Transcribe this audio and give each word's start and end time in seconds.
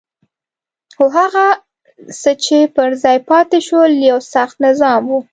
خو 0.95 1.05
هغه 1.17 1.45
څه 2.21 2.31
چې 2.43 2.57
پر 2.75 2.89
ځای 3.03 3.17
پاتې 3.29 3.59
شول 3.67 3.91
یو 4.09 4.19
سخت 4.33 4.55
نظام 4.65 5.01
وو. 5.09 5.19